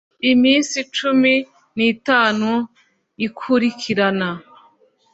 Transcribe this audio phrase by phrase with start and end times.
[0.31, 1.33] iminsi cumi
[1.77, 2.51] n itanu
[3.27, 4.29] ikurikirana